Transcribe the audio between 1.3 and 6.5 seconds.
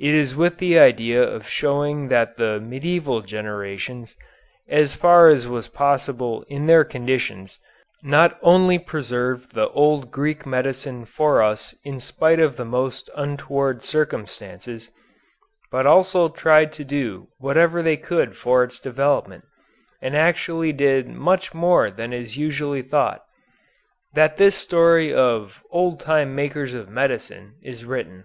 showing that the medieval generations, as far as was possible